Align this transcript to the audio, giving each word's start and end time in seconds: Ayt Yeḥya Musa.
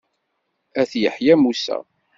Ayt 0.79 0.93
Yeḥya 1.01 1.35
Musa. 1.41 1.77